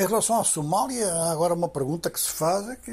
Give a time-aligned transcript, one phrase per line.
[0.00, 2.90] Em relação à Somália, há agora uma pergunta que se faz é que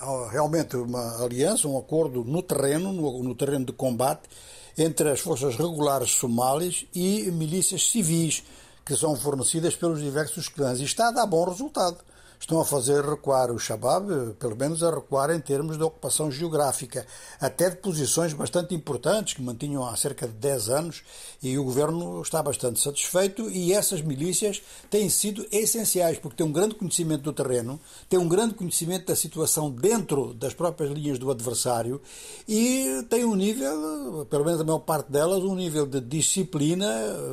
[0.00, 4.30] há realmente uma aliança, um acordo no terreno, no, no terreno de combate,
[4.78, 8.44] entre as forças regulares somalis e milícias civis
[8.86, 10.78] que são fornecidas pelos diversos clãs.
[10.78, 11.98] E está a dar bom resultado
[12.42, 17.06] estão a fazer recuar o Shabab, pelo menos a recuar em termos de ocupação geográfica,
[17.40, 21.04] até de posições bastante importantes que mantinham há cerca de 10 anos
[21.40, 24.60] e o governo está bastante satisfeito e essas milícias
[24.90, 27.78] têm sido essenciais porque têm um grande conhecimento do terreno,
[28.08, 32.02] têm um grande conhecimento da situação dentro das próprias linhas do adversário
[32.48, 36.88] e têm um nível, pelo menos a maior parte delas, um nível de disciplina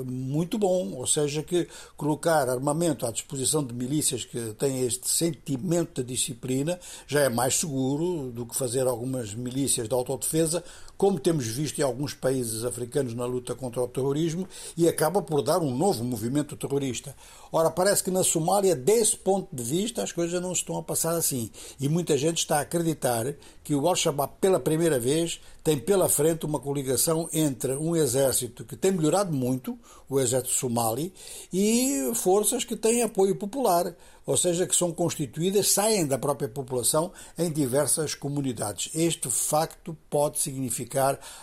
[0.05, 1.67] muito bom, ou seja, que
[1.97, 7.29] colocar armamento à disposição de milícias que têm este este sentimento de disciplina já é
[7.29, 10.63] mais seguro do que fazer algumas milícias de autodefesa,
[10.99, 14.45] como temos visto em alguns países africanos na luta contra o terrorismo,
[14.75, 17.15] e acaba por dar um novo movimento terrorista.
[17.53, 21.15] Ora, parece que na Somália, desse ponto de vista, as coisas não estão a passar
[21.15, 21.49] assim.
[21.79, 23.33] E muita gente está a acreditar
[23.63, 28.75] que o Al-Shabaab, pela primeira vez, tem pela frente uma coligação entre um exército que
[28.75, 31.13] tem melhorado muito, o exército somali,
[31.53, 33.95] e forças que têm apoio popular
[34.29, 38.91] ou seja, que são constituídas, saem da própria população em diversas comunidades.
[38.93, 40.88] Este facto pode significar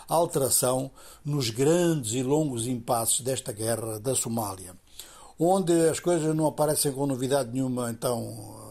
[0.07, 0.91] alteração
[1.23, 4.75] nos grandes e longos impasses desta guerra da Somália,
[5.39, 8.65] onde as coisas não aparecem com novidade nenhuma, então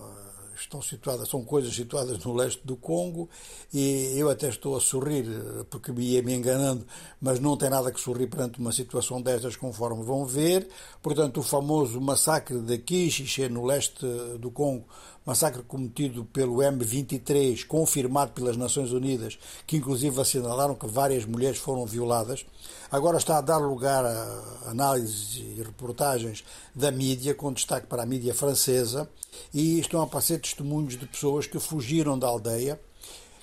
[0.61, 3.29] estão situadas, são coisas situadas no leste do Congo
[3.73, 5.27] e eu até estou a sorrir
[5.71, 6.87] porque me ia me enganando,
[7.21, 10.69] mas não tem nada que sorrir perante uma situação destas, conforme vão ver.
[11.03, 14.07] Portanto, o famoso massacre de Kichiche no leste
[14.39, 14.87] do Congo
[15.27, 21.85] massacre cometido pelo M23, confirmado pelas Nações Unidas, que inclusive assinalaram que várias mulheres foram
[21.85, 22.47] violadas,
[22.91, 28.07] agora está a dar lugar a análises e reportagens da mídia, com destaque para a
[28.07, 29.11] mídia francesa,
[29.53, 32.81] e estão a aparecer testemunhos de pessoas que fugiram da aldeia,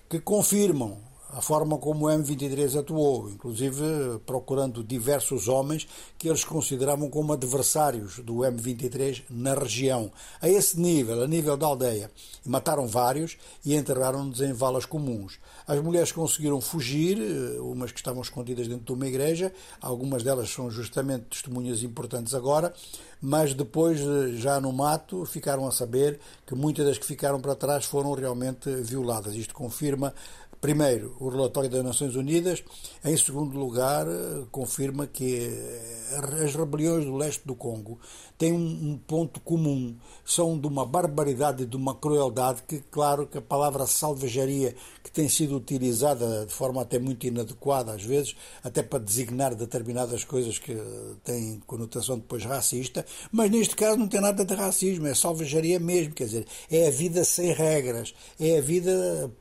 [0.10, 0.98] que confirmam
[1.36, 3.84] a forma como o M23 atuou, inclusive
[4.26, 11.24] procurando diversos homens que eles consideravam como adversários do M23 na região, a esse nível,
[11.24, 12.12] a nível da aldeia.
[12.46, 15.40] Mataram vários e enterraram-nos em valas comuns.
[15.68, 19.52] As mulheres conseguiram fugir, eh, umas que estavam escondidas dentro de uma igreja,
[19.82, 22.74] algumas delas são justamente testemunhas importantes agora,
[23.20, 27.56] mas depois, eh, já no mato, ficaram a saber que muitas das que ficaram para
[27.56, 29.34] trás foram realmente violadas.
[29.34, 30.14] Isto confirma
[30.64, 32.64] Primeiro, o relatório das Nações Unidas.
[33.04, 34.08] Em segundo lugar,
[34.50, 36.03] confirma que eh,
[36.44, 38.00] as rebeliões do leste do Congo
[38.38, 39.96] têm um ponto comum.
[40.26, 45.12] São de uma barbaridade e de uma crueldade que, claro, que a palavra salvajaria, que
[45.12, 50.58] tem sido utilizada de forma até muito inadequada, às vezes, até para designar determinadas coisas
[50.58, 50.76] que
[51.24, 56.14] têm conotação depois racista, mas neste caso não tem nada de racismo, é salvajaria mesmo,
[56.14, 59.32] quer dizer, é a vida sem regras, é a vida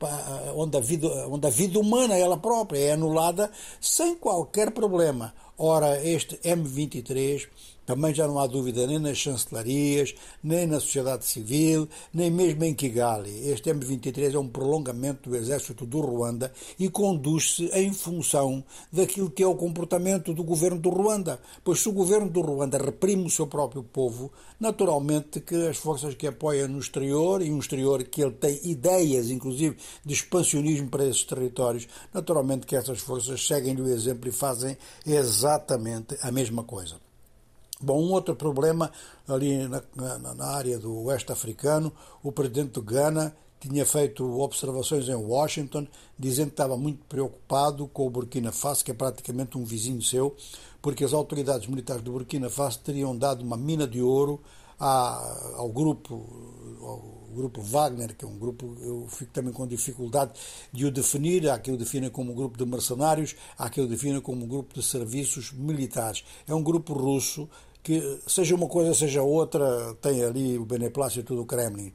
[0.55, 5.33] onde a vida onde a vida humana, ela própria, é anulada sem qualquer problema.
[5.65, 7.47] Ora, este M23
[7.85, 12.73] também já não há dúvida nem nas chancelarias, nem na sociedade civil, nem mesmo em
[12.73, 13.49] Kigali.
[13.49, 19.43] Este M23 é um prolongamento do exército do Ruanda e conduz-se em função daquilo que
[19.43, 21.39] é o comportamento do governo do Ruanda.
[21.63, 26.15] Pois se o governo do Ruanda reprime o seu próprio povo, naturalmente que as forças
[26.15, 31.05] que apoiam no exterior, e um exterior que ele tem ideias, inclusive, de expansionismo para
[31.05, 37.12] esses territórios, naturalmente que essas forças seguem-lhe o exemplo e fazem exatamente a mesma coisa.
[37.81, 38.91] Bom, um outro problema
[39.27, 41.91] ali na, na, na área do oeste africano,
[42.21, 45.87] o presidente do Ghana tinha feito observações em Washington,
[46.19, 50.35] dizendo que estava muito preocupado com o Burkina Faso, que é praticamente um vizinho seu,
[50.81, 54.41] porque as autoridades militares do Burkina Faso teriam dado uma mina de ouro
[54.79, 56.43] à, ao grupo
[56.81, 60.33] ao grupo Wagner, que é um grupo, eu fico também com dificuldade
[60.71, 63.87] de o definir, há quem o defina como um grupo de mercenários, há quem o
[63.87, 66.23] defina como um grupo de serviços militares.
[66.47, 67.49] É um grupo russo
[67.81, 71.93] que, seja uma coisa, seja outra, tem ali o beneplácito do Kremlin.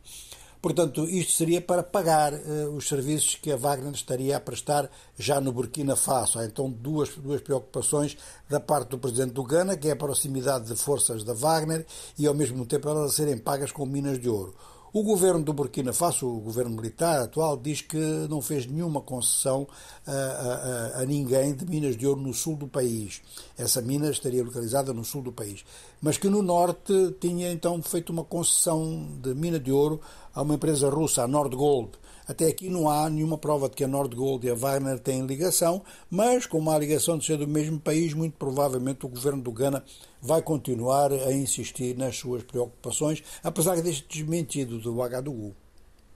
[0.60, 5.40] Portanto, isto seria para pagar uh, os serviços que a Wagner estaria a prestar já
[5.40, 6.38] no Burkina Faso.
[6.38, 8.16] Há então duas, duas preocupações
[8.49, 11.87] da parte do presidente do Ghana, que é a proximidade de forças da Wagner
[12.19, 14.55] e, ao mesmo tempo, elas serem pagas com minas de ouro.
[14.90, 17.99] O governo do Burkina Faso, o governo militar atual, diz que
[18.31, 19.69] não fez nenhuma concessão
[20.06, 23.20] a, a, a, ninguém de minas de ouro no sul do país.
[23.58, 25.62] Essa mina estaria localizada no sul do país.
[26.00, 30.00] Mas que no norte tinha então feito uma concessão de mina de ouro
[30.35, 31.91] a uma empresa russa, a Nordgold.
[32.28, 35.82] Até aqui não há nenhuma prova de que a Nordgold e a Wagner têm ligação,
[36.10, 39.82] mas como há ligação de ser do mesmo país, muito provavelmente o governo do Ghana
[40.20, 45.54] vai continuar a insistir nas suas preocupações, apesar deste desmentido do Ouagadougou.